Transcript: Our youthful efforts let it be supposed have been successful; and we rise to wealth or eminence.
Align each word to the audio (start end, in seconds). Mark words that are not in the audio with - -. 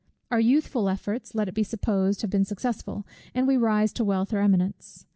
Our 0.31 0.39
youthful 0.39 0.89
efforts 0.89 1.35
let 1.35 1.47
it 1.47 1.53
be 1.53 1.61
supposed 1.61 2.21
have 2.23 2.31
been 2.31 2.43
successful; 2.43 3.05
and 3.35 3.47
we 3.47 3.55
rise 3.55 3.93
to 3.93 4.03
wealth 4.03 4.33
or 4.33 4.39
eminence. 4.39 5.05